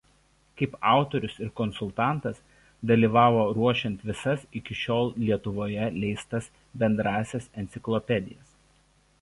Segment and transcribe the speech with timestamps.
[0.59, 2.39] Kaip autorius ir konsultantas
[2.91, 6.49] dalyvavo ruošiant visas iki šiol Lietuvoje leistas
[6.85, 8.59] bendrąsias enciklopedijas.